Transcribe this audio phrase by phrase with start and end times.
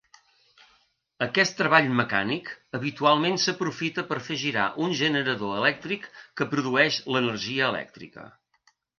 [1.23, 6.07] Aquest treball mecànic habitualment s'aprofita per fer girar un generador elèctric
[6.41, 8.25] que produeix l'energia elèctrica.